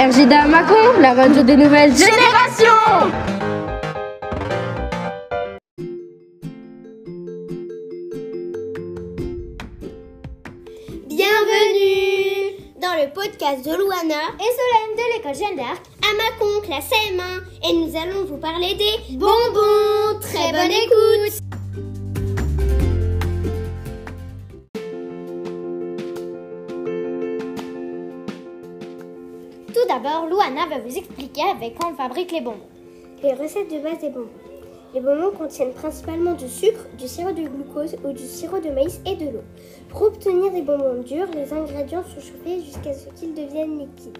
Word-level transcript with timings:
RJDA 0.00 0.46
Macon, 0.46 0.98
la 0.98 1.12
radio 1.12 1.42
des 1.42 1.58
nouvelles 1.58 1.94
générations. 1.94 3.10
Bienvenue 11.06 12.56
dans 12.80 12.94
le 12.96 13.12
podcast 13.12 13.62
de 13.62 13.76
Louana 13.76 14.22
et 14.38 14.50
Solène 14.56 14.96
de 14.96 15.16
l'école 15.16 15.34
Jeanne 15.34 15.56
d'Arc. 15.56 15.82
À 16.00 16.14
Macon, 16.16 16.62
classe 16.62 16.88
M1 17.12 17.68
et 17.68 17.74
nous 17.74 17.94
allons 17.94 18.24
vous 18.24 18.38
parler 18.38 18.74
des 18.76 19.18
bonbons. 19.18 20.18
Très 20.22 20.50
bonne 20.50 20.70
écoute 20.70 21.49
Tout 29.72 29.86
d'abord, 29.86 30.26
Louana 30.28 30.66
va 30.66 30.80
vous 30.80 30.96
expliquer 30.96 31.42
avec 31.42 31.76
quoi 31.76 31.90
on 31.92 31.94
fabrique 31.94 32.32
les 32.32 32.40
bonbons. 32.40 32.66
Les 33.22 33.34
recettes 33.34 33.70
de 33.70 33.78
base 33.78 34.00
des 34.00 34.08
bonbons. 34.08 34.26
Les 34.92 35.00
bonbons 35.00 35.30
contiennent 35.30 35.72
principalement 35.72 36.32
du 36.32 36.48
sucre, 36.48 36.86
du 36.98 37.06
sirop 37.06 37.30
de 37.30 37.42
glucose 37.42 37.94
ou 38.04 38.12
du 38.12 38.26
sirop 38.26 38.58
de 38.58 38.70
maïs 38.70 39.00
et 39.06 39.14
de 39.14 39.26
l'eau. 39.26 39.44
Pour 39.88 40.02
obtenir 40.02 40.50
des 40.50 40.62
bonbons 40.62 41.00
durs, 41.02 41.28
les 41.32 41.52
ingrédients 41.52 42.02
sont 42.02 42.20
chauffés 42.20 42.62
jusqu'à 42.64 42.92
ce 42.92 43.08
qu'ils 43.10 43.32
deviennent 43.32 43.78
liquides. 43.78 44.18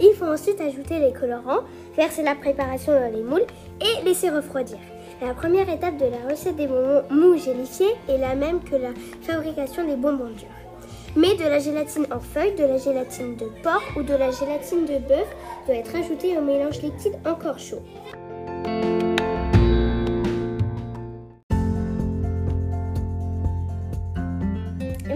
Il 0.00 0.14
faut 0.14 0.24
ensuite 0.24 0.60
ajouter 0.60 0.98
les 0.98 1.12
colorants, 1.12 1.62
verser 1.96 2.24
la 2.24 2.34
préparation 2.34 2.92
dans 2.92 3.12
les 3.12 3.22
moules 3.22 3.46
et 3.80 4.04
laisser 4.04 4.30
refroidir. 4.30 4.78
La 5.22 5.32
première 5.32 5.68
étape 5.68 5.96
de 5.96 6.06
la 6.06 6.28
recette 6.28 6.56
des 6.56 6.66
bonbons 6.66 7.04
mous 7.10 7.36
gélifiés 7.36 7.94
est 8.08 8.18
la 8.18 8.34
même 8.34 8.60
que 8.64 8.74
la 8.74 8.90
fabrication 9.22 9.86
des 9.86 9.96
bonbons 9.96 10.30
durs. 10.30 10.67
Mais 11.16 11.34
de 11.34 11.44
la 11.44 11.58
gélatine 11.58 12.06
en 12.12 12.20
feuille, 12.20 12.54
de 12.54 12.64
la 12.64 12.78
gélatine 12.78 13.36
de 13.36 13.46
porc 13.62 13.82
ou 13.96 14.02
de 14.02 14.14
la 14.14 14.30
gélatine 14.30 14.84
de 14.84 14.98
bœuf 14.98 15.28
doit 15.66 15.76
être 15.76 15.96
ajoutée 15.96 16.36
au 16.38 16.42
mélange 16.42 16.80
liquide 16.82 17.18
encore 17.26 17.58
chaud. 17.58 17.82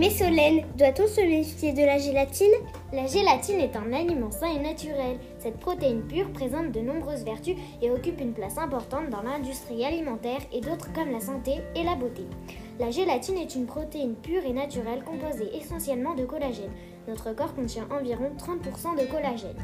Mais 0.03 0.11
Solène, 0.11 0.65
doit-on 0.77 1.07
se 1.07 1.21
méfier 1.21 1.73
de 1.73 1.83
la 1.83 1.97
gélatine? 1.97 2.51
La 2.93 3.07
gélatine 3.07 3.61
est 3.61 3.77
un 3.77 3.93
aliment 3.93 4.33
sain 4.33 4.49
et 4.49 4.59
naturel. 4.59 5.19
Cette 5.39 5.61
protéine 5.61 6.03
pure 6.03 6.33
présente 6.33 6.73
de 6.73 6.81
nombreuses 6.81 7.25
vertus 7.25 7.55
et 7.81 7.91
occupe 7.91 8.21
une 8.21 8.33
place 8.33 8.59
importante 8.59 9.11
dans 9.11 9.23
l'industrie 9.23 9.85
alimentaire 9.85 10.41
et 10.53 10.61
d'autres 10.61 10.93
comme 10.93 11.13
la 11.13 11.21
santé 11.21 11.61
et 11.77 11.85
la 11.85 11.95
beauté. 11.95 12.25
La 12.83 12.91
gélatine 12.91 13.39
est 13.39 13.55
une 13.55 13.67
protéine 13.67 14.17
pure 14.17 14.45
et 14.45 14.53
naturelle 14.53 15.05
composée 15.05 15.57
essentiellement 15.57 16.17
de 16.17 16.25
collagène. 16.25 16.73
Notre 17.07 17.33
corps 17.33 17.55
contient 17.55 17.87
environ 17.93 18.33
30% 18.37 19.01
de 19.01 19.09
collagène. 19.09 19.55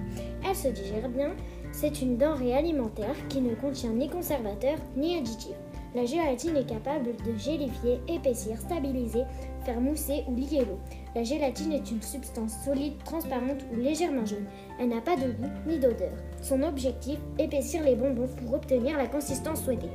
Elle 0.49 0.55
se 0.55 0.69
digère 0.69 1.09
bien, 1.09 1.33
c'est 1.73 2.01
une 2.01 2.17
denrée 2.17 2.55
alimentaire 2.55 3.17
qui 3.29 3.41
ne 3.41 3.57
contient 3.57 3.91
ni 3.91 4.09
conservateur 4.09 4.79
ni 4.97 5.17
additif. 5.17 5.57
La 5.97 6.05
gélatine 6.05 6.59
est 6.59 6.69
capable 6.69 7.17
de 7.27 7.37
gélifier, 7.37 7.99
épaissir, 8.07 8.57
stabiliser, 8.61 9.25
faire 9.65 9.81
mousser 9.81 10.23
ou 10.29 10.37
lier 10.37 10.61
l'eau. 10.61 10.79
La 11.17 11.25
gélatine 11.25 11.73
est 11.73 11.91
une 11.91 12.03
substance 12.03 12.55
solide, 12.65 13.03
transparente 13.05 13.65
ou 13.73 13.81
légèrement 13.81 14.27
jaune. 14.27 14.47
Elle 14.79 14.91
n'a 14.91 15.01
pas 15.01 15.17
de 15.17 15.33
goût 15.33 15.51
ni 15.67 15.81
d'odeur. 15.81 16.13
Son 16.41 16.63
objectif, 16.63 17.19
épaissir 17.37 17.83
les 17.83 17.97
bonbons 17.97 18.29
pour 18.29 18.55
obtenir 18.55 18.97
la 18.97 19.09
consistance 19.09 19.65
souhaitée. 19.65 19.91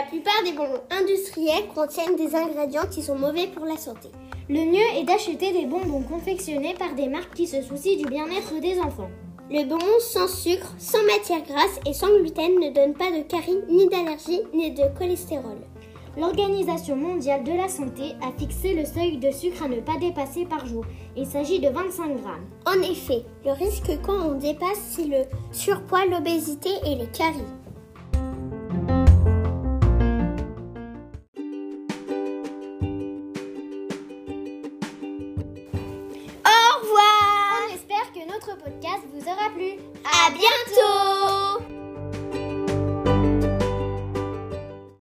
La 0.00 0.06
plupart 0.06 0.42
des 0.46 0.52
bonbons 0.52 0.80
industriels 0.90 1.68
contiennent 1.74 2.16
des 2.16 2.34
ingrédients 2.34 2.88
qui 2.90 3.02
sont 3.02 3.18
mauvais 3.18 3.48
pour 3.48 3.66
la 3.66 3.76
santé. 3.76 4.08
Le 4.48 4.64
mieux 4.64 4.98
est 4.98 5.04
d'acheter 5.04 5.52
des 5.52 5.66
bonbons 5.66 6.00
confectionnés 6.00 6.72
par 6.72 6.94
des 6.94 7.06
marques 7.06 7.34
qui 7.34 7.46
se 7.46 7.60
soucient 7.60 7.98
du 7.98 8.06
bien-être 8.06 8.58
des 8.62 8.80
enfants. 8.80 9.10
Le 9.50 9.62
bonbon 9.64 9.84
sans 10.00 10.26
sucre, 10.26 10.74
sans 10.78 11.02
matière 11.02 11.42
grasse 11.42 11.78
et 11.84 11.92
sans 11.92 12.08
gluten 12.16 12.58
ne 12.60 12.72
donne 12.72 12.94
pas 12.94 13.10
de 13.10 13.20
carie, 13.24 13.60
ni 13.68 13.88
d'allergie, 13.88 14.40
ni 14.54 14.70
de 14.70 14.84
cholestérol. 14.98 15.58
L'Organisation 16.16 16.96
mondiale 16.96 17.44
de 17.44 17.52
la 17.52 17.68
santé 17.68 18.14
a 18.22 18.32
fixé 18.38 18.72
le 18.72 18.86
seuil 18.86 19.18
de 19.18 19.30
sucre 19.30 19.64
à 19.64 19.68
ne 19.68 19.82
pas 19.82 19.98
dépasser 20.00 20.46
par 20.46 20.64
jour. 20.64 20.86
Il 21.14 21.26
s'agit 21.26 21.60
de 21.60 21.68
25 21.68 22.22
grammes. 22.22 22.46
En 22.64 22.80
effet, 22.90 23.22
le 23.44 23.52
risque 23.52 23.92
quand 24.02 24.30
on 24.30 24.38
dépasse, 24.38 24.80
c'est 24.96 25.04
le 25.04 25.24
surpoids, 25.52 26.06
l'obésité 26.06 26.70
et 26.86 26.94
les 26.94 27.08
caries. 27.08 27.44
Podcast 38.62 39.02
vous 39.12 39.26
aura 39.26 39.50
plu. 39.54 39.72
À 40.04 40.30
bientôt 40.30 40.89